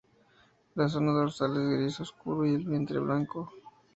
La 0.73 0.87
zona 0.93 1.11
dorsal 1.15 1.57
es 1.61 1.77
gris 1.77 1.99
oscuro 1.99 2.43
y 2.43 2.55
el 2.55 2.65
vientre 2.67 2.97
blanco. 2.97 3.53